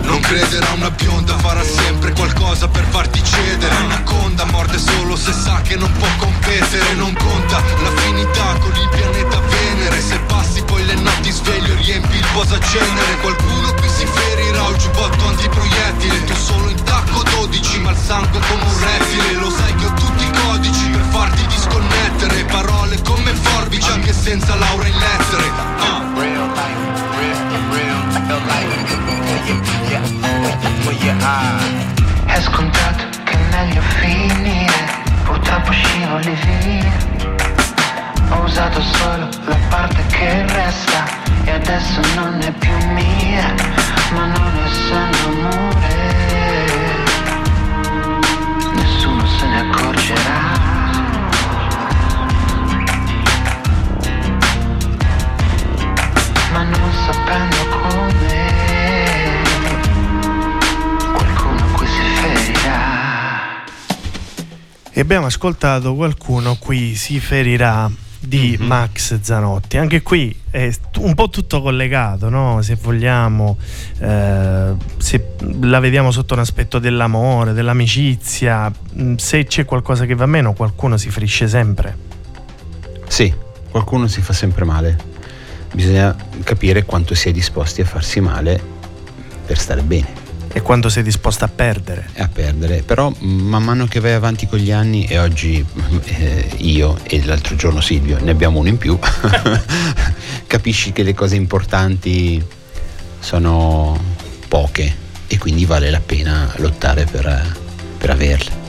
Non 0.02 0.20
credere 0.20 0.66
a 0.66 0.72
una 0.74 0.90
bionda 0.90 1.38
farà 1.38 1.62
sempre 1.62 2.12
qualcosa 2.12 2.68
per 2.68 2.84
farti 2.84 3.09
se 5.32 5.32
sa 5.32 5.60
che 5.62 5.76
non 5.76 5.90
può 5.92 6.08
competere 6.18 6.94
Non 6.94 7.14
conta 7.14 7.62
l'affinità 7.82 8.54
con 8.58 8.72
il 8.74 8.88
pianeta 8.88 9.38
Venere 9.40 10.00
Se 10.00 10.18
passi 10.26 10.62
poi 10.62 10.84
le 10.84 10.94
notti 10.94 11.30
sveglio 11.30 11.74
riempi 11.76 12.16
il 12.16 12.26
posacenere 12.32 13.18
Qualcuno 13.20 13.72
qui 13.74 13.88
si 13.88 14.06
ferirà 14.06 14.66
il 14.68 14.76
giubbotto 14.76 15.26
antiproiettile 15.26 16.24
Tu 16.24 16.34
solo 16.34 16.68
in 16.68 16.82
tacco 16.82 17.22
12 17.22 17.80
ma 17.80 17.90
il 17.90 17.96
sangue 17.96 18.40
come 18.48 18.62
un 18.62 18.78
rettile 18.80 19.32
Lo 19.34 19.50
sai 19.50 19.74
che 19.74 19.84
ho 19.86 19.94
tutti 19.94 20.24
i 20.24 20.30
codici 20.42 20.88
per 20.90 21.04
farti 21.10 21.46
disconnettere 21.46 22.44
Parole 22.44 23.00
come 23.02 23.32
forbici 23.34 23.90
anche 23.90 24.12
senza 24.12 24.54
laurea 24.56 24.88
in 24.88 24.98
lettere 24.98 25.50
Ah. 25.78 26.08
Real 26.16 26.48
life, 26.48 27.00
real, 27.18 27.40
real, 27.70 28.00
real 28.26 28.42
life. 28.46 28.68
Your, 29.46 29.60
put 29.62 29.90
your, 29.90 30.02
put 30.84 31.02
your 31.02 31.16
eye. 31.22 31.90
Purtroppo 35.50 35.72
volli 36.10 36.36
via. 36.44 36.92
Ho 38.30 38.42
usato 38.44 38.80
solo 38.80 39.28
la 39.46 39.56
parte 39.68 40.06
che 40.06 40.46
resta 40.46 41.04
e 41.42 41.50
adesso 41.50 42.00
non 42.14 42.40
è 42.40 42.52
più 42.52 42.72
mia, 42.92 43.52
ma 44.12 44.26
non 44.26 44.58
essendo 44.64 45.26
amore, 45.26 45.96
nessuno 48.74 49.26
se 49.26 49.46
ne 49.46 49.60
accorgerà. 49.60 50.58
Ma 56.52 56.62
non 56.62 56.92
sapendo 57.06 57.56
come, 57.82 58.49
E 65.00 65.02
abbiamo 65.02 65.24
ascoltato 65.24 65.94
qualcuno 65.94 66.56
qui 66.56 66.94
si 66.94 67.20
ferirà 67.20 67.90
di 68.18 68.54
Mhm. 68.60 68.66
Max 68.66 69.18
Zanotti. 69.22 69.78
Anche 69.78 70.02
qui 70.02 70.38
è 70.50 70.70
un 70.98 71.14
po' 71.14 71.30
tutto 71.30 71.62
collegato, 71.62 72.28
no? 72.28 72.60
se 72.60 72.74
vogliamo, 72.74 73.56
eh, 73.98 74.74
se 74.98 75.26
la 75.62 75.80
vediamo 75.80 76.10
sotto 76.10 76.34
un 76.34 76.40
aspetto 76.40 76.78
dell'amore, 76.78 77.54
dell'amicizia, 77.54 78.70
mh, 78.92 79.14
se 79.14 79.46
c'è 79.46 79.64
qualcosa 79.64 80.04
che 80.04 80.14
va 80.14 80.26
meno, 80.26 80.52
qualcuno 80.52 80.98
si 80.98 81.08
ferisce 81.08 81.48
sempre. 81.48 81.96
Sì, 83.08 83.32
qualcuno 83.70 84.06
si 84.06 84.20
fa 84.20 84.34
sempre 84.34 84.66
male. 84.66 84.98
Bisogna 85.72 86.14
capire 86.44 86.84
quanto 86.84 87.14
si 87.14 87.30
è 87.30 87.32
disposti 87.32 87.80
a 87.80 87.86
farsi 87.86 88.20
male 88.20 88.62
per 89.46 89.56
stare 89.56 89.80
bene 89.80 90.19
E 90.52 90.62
quando 90.62 90.88
sei 90.88 91.02
disposto 91.02 91.44
a 91.44 91.48
perdere. 91.48 92.08
a 92.16 92.28
perdere. 92.28 92.82
Però 92.82 93.12
man 93.20 93.62
mano 93.62 93.86
che 93.86 94.00
vai 94.00 94.12
avanti 94.12 94.46
con 94.46 94.58
gli 94.58 94.72
anni 94.72 95.04
e 95.04 95.18
oggi 95.18 95.64
eh, 96.04 96.50
io 96.58 96.98
e 97.04 97.24
l'altro 97.24 97.54
giorno 97.56 97.80
Silvio 97.80 98.18
ne 98.20 98.30
abbiamo 98.30 98.58
uno 98.58 98.68
in 98.68 98.78
più, 98.78 98.98
capisci 100.46 100.92
che 100.92 101.02
le 101.02 101.14
cose 101.14 101.36
importanti 101.36 102.44
sono 103.20 103.98
poche 104.48 105.08
e 105.26 105.38
quindi 105.38 105.64
vale 105.64 105.90
la 105.90 106.00
pena 106.00 106.52
lottare 106.56 107.04
per, 107.04 107.56
per 107.96 108.10
averle. 108.10 108.59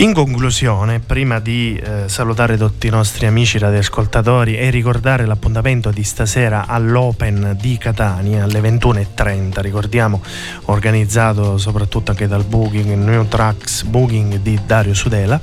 In 0.00 0.12
conclusione, 0.12 1.00
prima 1.00 1.40
di 1.40 1.74
eh, 1.74 2.08
salutare 2.08 2.56
tutti 2.56 2.86
i 2.86 2.90
nostri 2.90 3.26
amici 3.26 3.58
radioascoltatori 3.58 4.56
e 4.56 4.70
ricordare 4.70 5.26
l'appuntamento 5.26 5.90
di 5.90 6.04
stasera 6.04 6.66
all'Open 6.68 7.56
di 7.60 7.76
Catania 7.78 8.44
alle 8.44 8.60
21.30, 8.60 9.60
ricordiamo 9.60 10.22
organizzato 10.66 11.58
soprattutto 11.58 12.12
anche 12.12 12.28
dal 12.28 12.44
Booking, 12.44 12.94
New 12.94 13.26
Tracks 13.26 13.82
Booking 13.82 14.36
di 14.36 14.60
Dario 14.64 14.94
Sudela, 14.94 15.40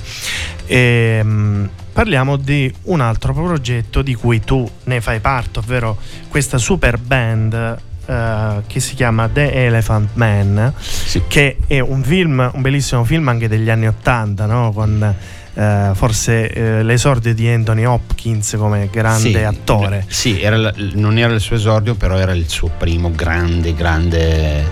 ehm, 0.64 1.68
parliamo 1.92 2.36
di 2.36 2.72
un 2.84 3.02
altro 3.02 3.34
progetto 3.34 4.00
di 4.00 4.14
cui 4.14 4.40
tu 4.40 4.66
ne 4.84 5.02
fai 5.02 5.20
parte, 5.20 5.58
ovvero 5.58 5.98
questa 6.30 6.56
super 6.56 6.96
band 6.96 7.85
eh, 8.06 8.62
che 8.66 8.80
si 8.80 8.94
chiama 8.94 9.28
The 9.28 9.52
Elephant 9.66 10.10
Man 10.14 10.72
Sì. 10.78 11.22
che 11.28 11.58
è 11.66 11.80
un 11.80 12.02
film, 12.02 12.50
un 12.54 12.62
bellissimo 12.62 13.04
film 13.04 13.28
anche 13.28 13.48
degli 13.48 13.68
anni 13.70 13.86
Ottanta, 13.88 14.46
no? 14.46 14.72
con 14.72 15.14
eh, 15.58 15.90
forse 15.94 16.50
eh, 16.50 16.82
l'esordio 16.82 17.34
di 17.34 17.48
Anthony 17.48 17.84
Hopkins 17.84 18.54
come 18.58 18.88
grande 18.92 19.30
Sì, 19.30 19.36
attore. 19.38 20.04
Sì, 20.06 20.40
era 20.40 20.56
la- 20.56 20.74
non 20.94 21.16
era 21.18 21.32
il 21.32 21.40
suo 21.40 21.56
esordio, 21.56 21.94
però 21.94 22.16
era 22.18 22.32
il 22.32 22.48
suo 22.48 22.70
primo 22.76 23.10
grande, 23.14 23.74
grande, 23.74 24.70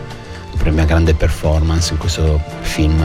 prima 0.58 0.84
grande 0.84 1.14
performance 1.14 1.92
in 1.92 1.98
questo 1.98 2.40
film 2.60 3.02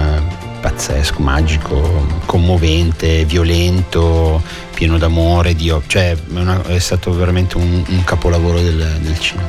pazzesco, 0.60 1.22
magico, 1.22 2.06
commovente, 2.26 3.24
violento, 3.24 4.42
pieno 4.74 4.98
d'amore, 4.98 5.56
di, 5.56 5.74
cioè 5.88 6.12
è, 6.12 6.18
una- 6.34 6.62
è 6.66 6.80
stato 6.80 7.14
veramente 7.14 7.56
un, 7.56 7.82
un 7.88 8.04
capolavoro 8.04 8.60
del, 8.62 8.98
del 9.00 9.20
cinema. 9.20 9.48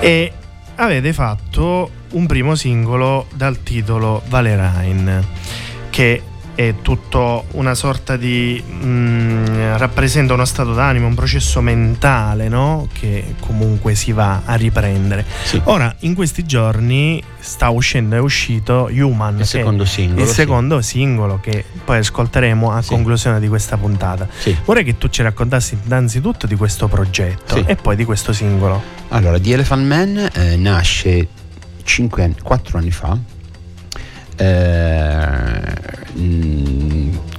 E 0.00 0.32
avete 0.76 1.12
fatto 1.12 1.90
un 2.12 2.26
primo 2.26 2.54
singolo 2.54 3.26
dal 3.34 3.62
titolo 3.62 4.22
Valerain, 4.28 5.26
che 5.90 6.22
è 6.58 6.74
tutto 6.82 7.44
una 7.52 7.76
sorta 7.76 8.16
di 8.16 8.60
mm, 8.68 9.76
rappresenta 9.76 10.32
uno 10.34 10.44
stato 10.44 10.74
d'animo, 10.74 11.06
un 11.06 11.14
processo 11.14 11.60
mentale, 11.60 12.48
no? 12.48 12.88
Che 12.92 13.36
comunque 13.38 13.94
si 13.94 14.10
va 14.10 14.42
a 14.44 14.56
riprendere. 14.56 15.24
Sì. 15.44 15.60
Ora, 15.66 15.94
in 16.00 16.14
questi 16.16 16.44
giorni 16.44 17.22
sta 17.38 17.68
uscendo, 17.68 18.16
è 18.16 18.18
uscito 18.18 18.90
Human, 18.92 19.38
Il 19.38 19.46
secondo 19.46 19.84
singolo. 19.84 20.22
il 20.22 20.26
sì. 20.26 20.34
secondo 20.34 20.80
singolo 20.80 21.38
che 21.40 21.64
poi 21.84 21.98
ascolteremo 21.98 22.72
a 22.72 22.82
Sì. 22.82 22.88
conclusione 22.88 23.38
di 23.38 23.46
questa 23.46 23.76
puntata. 23.76 24.26
Vorrei 24.64 24.82
che 24.82 24.98
tu 24.98 25.06
ci 25.06 25.22
raccontassi 25.22 25.78
innanzitutto 25.84 26.48
di 26.48 26.56
questo 26.56 26.88
progetto 26.88 27.54
e 27.66 27.76
poi 27.76 27.94
di 27.94 28.04
questo 28.04 28.32
singolo. 28.32 28.82
Allora, 29.10 29.38
The 29.38 29.52
Elephant 29.52 29.86
Man 29.86 30.28
eh, 30.34 30.56
nasce 30.56 31.28
5 31.84 32.22
anni, 32.24 32.34
4 32.42 32.78
anni 32.78 32.90
fa. 32.90 33.16
Eh, 34.40 35.76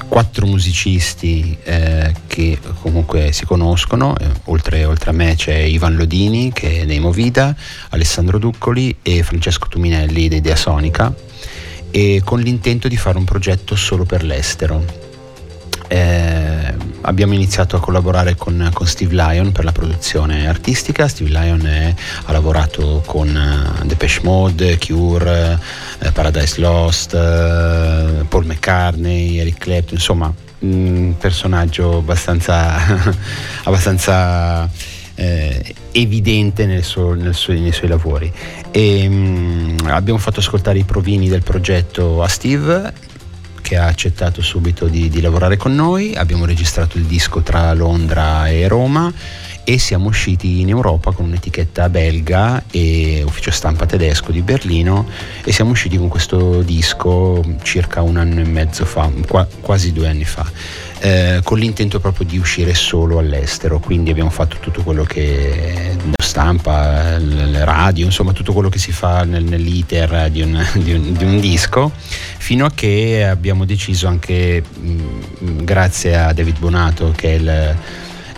quattro 0.07 0.45
musicisti 0.45 1.57
eh, 1.63 2.13
che 2.27 2.59
comunque 2.81 3.31
si 3.31 3.45
conoscono, 3.45 4.17
eh, 4.17 4.27
oltre, 4.45 4.83
oltre 4.85 5.11
a 5.11 5.13
me 5.13 5.35
c'è 5.35 5.55
Ivan 5.55 5.95
Lodini 5.95 6.51
che 6.51 6.81
è 6.81 6.85
dei 6.85 6.99
Movida, 6.99 7.55
Alessandro 7.89 8.37
Duccoli 8.37 8.97
e 9.01 9.23
Francesco 9.23 9.67
Tuminelli 9.67 10.27
dei 10.27 10.41
Dea 10.41 10.55
Sonica 10.55 11.13
e 11.91 12.21
con 12.23 12.39
l'intento 12.39 12.87
di 12.87 12.97
fare 12.97 13.17
un 13.17 13.23
progetto 13.23 13.75
solo 13.75 14.03
per 14.03 14.23
l'estero. 14.23 14.83
Eh, 15.87 16.68
abbiamo 17.09 17.33
iniziato 17.33 17.75
a 17.75 17.79
collaborare 17.79 18.35
con, 18.35 18.69
con 18.71 18.85
Steve 18.85 19.15
Lyon 19.15 19.51
per 19.51 19.63
la 19.63 19.71
produzione 19.71 20.47
artistica. 20.47 21.07
Steve 21.07 21.31
Lyon 21.31 21.65
è- 21.65 21.93
ha 22.25 22.31
lavorato 22.31 23.01
con 23.05 23.35
eh, 23.35 23.85
Depeche 23.85 24.19
Mode, 24.23 24.77
Cure, 24.77 25.59
eh, 25.99 26.11
Paradise 26.11 26.61
Lost, 26.61 27.13
eh, 27.15 28.25
Paul 28.27 28.45
McCartney, 28.45 29.39
Eric 29.39 29.57
Clapton, 29.57 29.95
insomma 29.95 30.31
un 30.59 31.15
personaggio 31.17 31.97
abbastanza, 31.97 32.75
abbastanza 33.63 34.69
eh, 35.15 35.75
evidente 35.91 36.65
nel 36.65 36.83
suo- 36.83 37.13
nel 37.15 37.33
suo- 37.33 37.53
nei 37.53 37.71
suoi 37.71 37.89
lavori. 37.89 38.31
E, 38.71 39.07
mm, 39.09 39.77
abbiamo 39.87 40.19
fatto 40.19 40.41
ascoltare 40.41 40.77
i 40.77 40.83
provini 40.83 41.27
del 41.27 41.41
progetto 41.43 42.21
a 42.21 42.27
Steve 42.27 42.93
che 43.69 43.77
ha 43.77 43.85
accettato 43.85 44.41
subito 44.41 44.87
di, 44.87 45.09
di 45.09 45.21
lavorare 45.21 45.55
con 45.55 45.75
noi, 45.75 46.15
abbiamo 46.15 46.45
registrato 46.45 46.97
il 46.97 47.03
disco 47.03 47.41
tra 47.41 47.71
Londra 47.73 48.47
e 48.47 48.67
Roma 48.67 49.13
e 49.63 49.77
siamo 49.77 50.07
usciti 50.07 50.61
in 50.61 50.69
Europa 50.69 51.11
con 51.11 51.25
un'etichetta 51.25 51.87
belga 51.87 52.63
e 52.71 53.21
ufficio 53.23 53.51
stampa 53.51 53.85
tedesco 53.85 54.31
di 54.31 54.41
Berlino 54.41 55.07
e 55.43 55.51
siamo 55.51 55.69
usciti 55.69 55.99
con 55.99 56.07
questo 56.07 56.63
disco 56.63 57.43
circa 57.61 58.01
un 58.01 58.17
anno 58.17 58.39
e 58.39 58.45
mezzo 58.45 58.85
fa, 58.85 59.07
qua- 59.27 59.47
quasi 59.61 59.93
due 59.93 60.07
anni 60.07 60.25
fa, 60.25 60.49
eh, 61.01 61.41
con 61.43 61.59
l'intento 61.59 61.99
proprio 61.99 62.25
di 62.25 62.39
uscire 62.39 62.73
solo 62.73 63.19
all'estero, 63.19 63.77
quindi 63.77 64.09
abbiamo 64.09 64.31
fatto 64.31 64.57
tutto 64.59 64.81
quello 64.81 65.03
che 65.03 65.95
stampa, 66.29 67.17
le 67.17 67.65
radio, 67.65 68.05
insomma 68.05 68.31
tutto 68.31 68.53
quello 68.53 68.69
che 68.69 68.77
si 68.79 68.91
fa 68.91 69.23
nel- 69.23 69.43
nell'iter 69.43 70.29
di 70.29 70.41
un- 70.41 70.65
di 70.81 70.93
un- 70.93 71.13
di 71.13 71.23
un 71.23 71.39
disco 71.39 71.91
fino 71.95 72.65
a 72.65 72.71
che 72.73 73.25
abbiamo 73.27 73.65
deciso 73.65 74.07
anche 74.07 74.61
mh, 74.63 75.63
grazie 75.63 76.15
a 76.17 76.31
David 76.33 76.59
Bonato 76.59 77.11
che 77.15 77.29
è 77.29 77.33
il- 77.33 77.75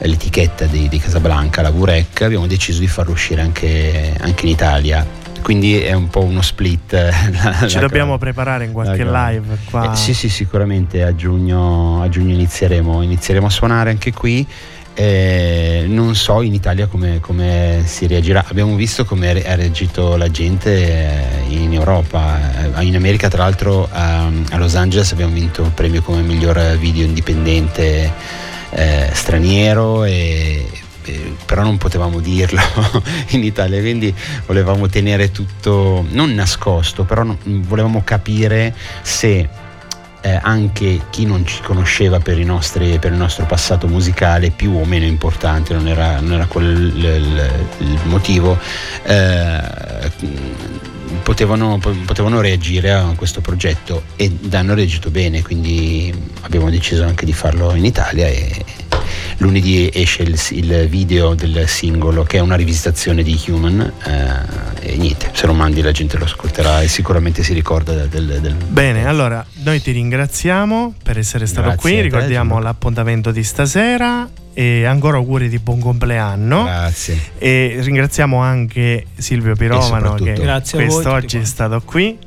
l'etichetta 0.03 0.65
di, 0.65 0.87
di 0.89 0.97
Casablanca, 0.97 1.61
la 1.61 1.69
Vurec, 1.69 2.21
abbiamo 2.23 2.47
deciso 2.47 2.79
di 2.79 2.87
farlo 2.87 3.11
uscire 3.11 3.41
anche, 3.41 4.15
anche 4.19 4.45
in 4.47 4.51
Italia. 4.51 5.05
Quindi 5.43 5.79
è 5.79 5.93
un 5.93 6.07
po' 6.09 6.23
uno 6.23 6.41
split. 6.41 6.93
eh, 6.93 7.11
la- 7.61 7.67
Ci 7.67 7.75
la 7.75 7.81
dobbiamo 7.81 8.13
cosa. 8.13 8.17
preparare 8.17 8.65
in 8.65 8.71
qualche 8.71 9.03
live 9.05 9.57
qua. 9.69 9.91
Eh, 9.91 9.95
sì, 9.95 10.13
sì, 10.15 10.27
sicuramente 10.29 11.03
a 11.03 11.13
giugno, 11.15 12.01
a 12.01 12.09
giugno 12.09 12.33
inizieremo, 12.33 13.01
inizieremo 13.03 13.45
a 13.45 13.49
suonare 13.51 13.89
anche 13.91 14.11
qui. 14.11 14.45
Eh, 14.93 15.85
non 15.87 16.15
so 16.15 16.41
in 16.41 16.53
Italia 16.53 16.87
come, 16.87 17.19
come 17.19 17.83
si 17.85 18.07
reagirà. 18.07 18.45
Abbiamo 18.47 18.75
visto 18.75 19.05
come 19.05 19.29
ha 19.29 19.33
re- 19.33 19.47
ha 19.47 19.55
reagito 19.55 20.17
la 20.17 20.29
gente 20.29 21.47
eh, 21.49 21.53
in 21.53 21.73
Europa. 21.73 22.75
Eh, 22.77 22.83
In 22.83 22.95
America, 22.95 23.29
tra 23.29 23.43
l'altro, 23.43 23.87
a, 23.91 24.25
a 24.25 24.57
Los 24.57 24.75
Angeles 24.75 25.11
abbiamo 25.11 25.33
vinto 25.33 25.63
il 25.63 25.71
premio 25.71 26.01
come 26.01 26.21
miglior 26.21 26.77
video 26.77 27.05
indipendente 27.05 28.11
eh, 28.71 29.09
straniero. 29.13 30.03
E, 30.03 30.65
però 31.45 31.63
non 31.63 31.77
potevamo 31.77 32.19
dirlo 32.19 32.61
in 33.29 33.43
Italia, 33.43 33.79
quindi 33.79 34.13
volevamo 34.45 34.87
tenere 34.87 35.31
tutto 35.31 36.05
non 36.11 36.33
nascosto, 36.33 37.03
però 37.03 37.25
volevamo 37.43 38.03
capire 38.03 38.73
se 39.01 39.49
eh, 40.21 40.39
anche 40.41 41.01
chi 41.09 41.25
non 41.25 41.45
ci 41.45 41.61
conosceva 41.61 42.19
per, 42.19 42.37
nostri- 42.37 42.99
per 42.99 43.11
il 43.11 43.17
nostro 43.17 43.45
passato 43.45 43.87
musicale, 43.87 44.51
più 44.51 44.71
o 44.73 44.85
meno 44.85 45.05
importante, 45.05 45.73
non 45.73 45.87
era, 45.87 46.19
non 46.19 46.33
era 46.33 46.45
quello 46.45 46.69
il, 46.69 47.05
il- 47.79 47.99
motivo, 48.03 48.57
eh, 49.03 50.11
potevano, 51.23 51.79
potevano, 52.05 52.41
reagire 52.41 52.91
a 52.91 53.13
questo 53.15 53.41
progetto 53.41 54.03
ed 54.15 54.53
hanno 54.53 54.73
reagito 54.73 55.09
bene, 55.09 55.41
quindi 55.41 56.13
abbiamo 56.41 56.69
deciso 56.69 57.03
anche 57.03 57.25
di 57.25 57.33
farlo 57.33 57.73
in 57.75 57.85
Italia 57.85 58.27
e 58.27 58.63
lunedì 59.41 59.89
esce 59.91 60.21
il, 60.23 60.39
il 60.51 60.87
video 60.87 61.33
del 61.33 61.67
singolo 61.67 62.23
che 62.23 62.37
è 62.37 62.39
una 62.39 62.55
rivisitazione 62.55 63.23
di 63.23 63.39
Human 63.47 63.93
eh, 64.03 64.91
e 64.91 64.97
niente, 64.97 65.31
se 65.33 65.47
lo 65.47 65.53
mandi 65.53 65.81
la 65.81 65.91
gente 65.91 66.17
lo 66.17 66.25
ascolterà 66.25 66.81
e 66.81 66.87
sicuramente 66.87 67.43
si 67.43 67.53
ricorda 67.53 67.93
del... 67.93 68.07
del, 68.07 68.39
del 68.39 68.53
Bene, 68.53 69.07
allora 69.07 69.45
noi 69.63 69.81
ti 69.81 69.91
ringraziamo 69.91 70.93
per 71.03 71.17
essere 71.17 71.45
stato 71.47 71.69
Grazie 71.69 71.81
qui, 71.81 71.95
te, 71.95 72.01
ricordiamo 72.01 72.53
Giulio. 72.53 72.63
l'appuntamento 72.63 73.31
di 73.31 73.43
stasera 73.43 74.29
e 74.53 74.85
ancora 74.85 75.17
auguri 75.17 75.49
di 75.49 75.59
buon 75.59 75.79
compleanno. 75.79 76.63
Grazie. 76.63 77.17
E 77.37 77.77
ringraziamo 77.79 78.37
anche 78.37 79.05
Silvio 79.17 79.55
Pirovano 79.55 80.15
che 80.15 80.33
quest'oggi 80.71 81.37
è 81.37 81.45
stato 81.45 81.81
qui, 81.83 82.17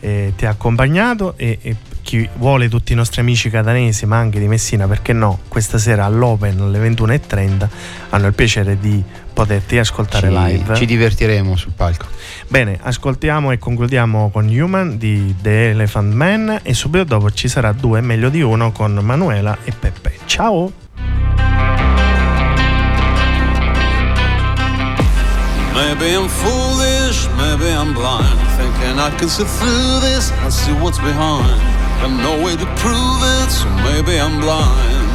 eh, 0.00 0.32
ti 0.36 0.44
ha 0.44 0.50
accompagnato 0.50 1.34
e, 1.36 1.58
e 1.62 1.76
chi 2.08 2.26
vuole 2.36 2.70
tutti 2.70 2.94
i 2.94 2.94
nostri 2.94 3.20
amici 3.20 3.50
catanesi 3.50 4.06
ma 4.06 4.16
anche 4.16 4.38
di 4.38 4.48
Messina 4.48 4.88
perché 4.88 5.12
no, 5.12 5.40
questa 5.46 5.76
sera 5.76 6.06
all'Open 6.06 6.58
alle 6.58 6.88
21.30 6.88 7.68
hanno 8.08 8.26
il 8.26 8.32
piacere 8.32 8.80
di 8.80 9.04
poterti 9.30 9.76
ascoltare 9.76 10.30
Ci, 10.30 10.34
live. 10.34 10.74
ci 10.74 10.86
divertiremo 10.86 11.54
sul 11.54 11.72
palco. 11.76 12.06
Bene, 12.46 12.78
ascoltiamo 12.80 13.50
e 13.50 13.58
concludiamo 13.58 14.30
con 14.30 14.48
Human 14.48 14.96
di 14.96 15.34
The 15.38 15.68
Elephant 15.68 16.14
Man 16.14 16.60
e 16.62 16.72
subito 16.72 17.04
dopo 17.04 17.30
ci 17.30 17.46
sarà 17.46 17.72
due 17.72 18.00
meglio 18.00 18.30
di 18.30 18.40
uno 18.40 18.72
con 18.72 18.94
Manuela 18.94 19.58
e 19.64 19.72
Peppe. 19.78 20.14
Ciao! 20.24 20.72
Maybe 25.74 26.14
I'm 26.14 26.26
foolish, 26.26 27.28
maybe 27.36 27.70
I'm 27.70 27.92
blind. 27.92 28.38
Thinking 28.56 28.98
I 28.98 29.14
can 29.18 29.28
see 29.28 29.44
through 29.44 30.00
this 30.00 30.32
and 30.42 30.50
see 30.50 30.72
what's 30.72 30.98
behind. 31.00 31.77
Got 32.00 32.14
no 32.22 32.44
way 32.44 32.54
to 32.54 32.66
prove 32.82 33.20
it, 33.36 33.50
so 33.50 33.68
maybe 33.82 34.20
I'm 34.20 34.40
blind. 34.40 35.08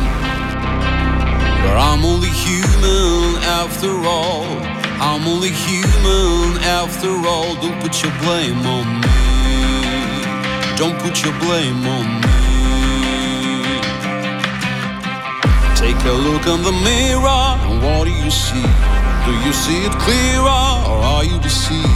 But 1.64 1.78
I'm 1.80 2.04
only 2.04 2.28
human 2.30 3.42
after 3.62 3.92
all. 4.04 4.44
I'm 5.00 5.26
only 5.26 5.50
human 5.50 6.62
after 6.62 7.12
all. 7.26 7.56
Don't 7.64 7.80
put 7.82 8.04
your 8.04 8.12
blame 8.20 8.66
on 8.68 8.86
me. 9.00 9.20
Don't 10.76 11.00
put 11.00 11.24
your 11.24 11.34
blame 11.40 11.88
on 11.88 12.06
me. 12.24 12.34
Take 15.80 16.00
a 16.04 16.16
look 16.28 16.46
in 16.48 16.64
the 16.64 16.76
mirror, 16.84 17.44
and 17.64 17.82
what 17.82 18.04
do 18.08 18.12
you 18.12 18.30
see? 18.30 18.68
Do 19.26 19.32
you 19.46 19.54
see 19.54 19.86
it 19.88 19.96
clearer, 20.06 20.64
or 20.90 20.98
are 21.14 21.24
you 21.24 21.40
deceived? 21.40 21.88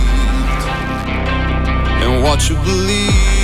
And 2.04 2.24
what 2.24 2.50
you 2.50 2.56
believe? 2.56 3.37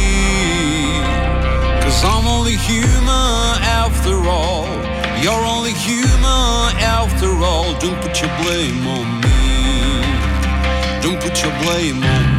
Cause 1.83 2.03
I'm 2.05 2.25
only 2.27 2.55
human 2.55 3.61
after 3.83 4.15
all. 4.27 4.67
You're 5.21 5.45
only 5.55 5.73
human 5.73 6.71
after 6.79 7.29
all. 7.43 7.77
Don't 7.79 7.99
put 8.01 8.21
your 8.21 8.31
blame 8.41 8.87
on 8.87 9.21
me. 9.21 9.33
Don't 11.03 11.19
put 11.21 11.43
your 11.43 11.51
blame 11.61 12.01
on 12.01 12.27
me. 12.27 12.32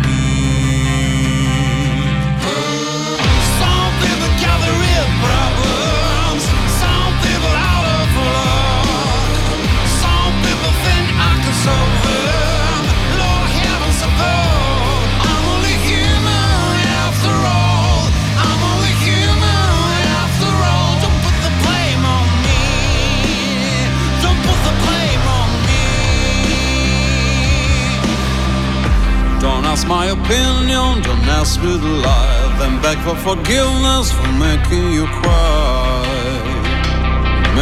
Ask 29.75 29.89
my 29.89 30.07
opinion, 30.07 31.03
don't 31.03 31.27
ask 31.41 31.61
me 31.61 31.73
to 31.85 31.93
lie. 32.07 32.47
Then 32.61 32.81
beg 32.81 32.97
for 33.07 33.17
forgiveness 33.29 34.07
for 34.17 34.31
making 34.47 34.87
you 34.97 35.05
cry. 35.19 36.07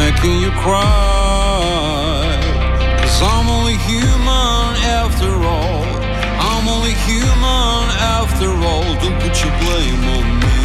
Making 0.01 0.37
you 0.45 0.53
cry. 0.65 2.37
Cause 3.01 3.19
I'm 3.33 3.49
only 3.57 3.79
human 3.89 4.69
after 5.01 5.31
all. 5.55 5.89
I'm 6.49 6.65
only 6.75 6.95
human 7.09 7.85
after 8.21 8.51
all. 8.69 8.91
Don't 9.03 9.19
put 9.25 9.35
your 9.43 9.55
blame 9.65 10.05
on 10.17 10.27
me. 10.45 10.61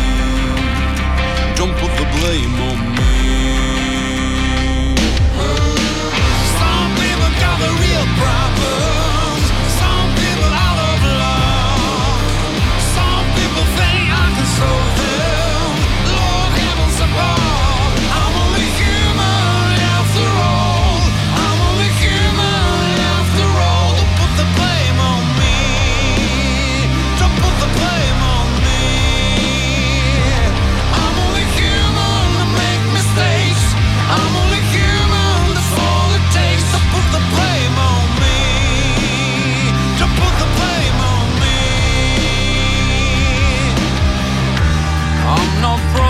Don't 1.60 1.76
put 1.82 1.92
the 2.02 2.08
blame 2.18 2.56
on 2.70 2.80
me. 2.98 3.16
Some 6.60 6.90
people 7.00 7.32
got 7.44 7.56
the 7.64 7.72
real 7.84 8.06
problems. 8.20 8.97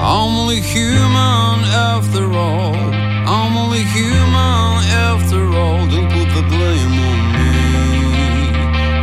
I'm 0.01 0.33
only 0.43 0.61
human 0.61 1.59
after 1.95 2.24
all. 2.33 2.74
I'm 3.37 3.57
only 3.57 3.85
human 3.97 4.72
after 5.09 5.43
all. 5.61 5.87
Don't 5.93 6.11
put 6.16 6.29
the 6.37 6.43
blame 6.53 6.95
on 7.11 7.18
me. 7.35 7.53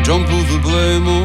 Don't 0.03 0.25
put 0.31 0.45
the 0.53 0.59
blame 0.67 1.07
on 1.07 1.18